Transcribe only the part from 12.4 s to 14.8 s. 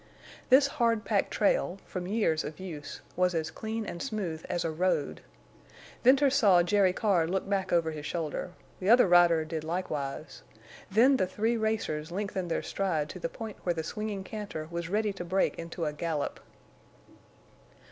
their stride to the point where the swinging canter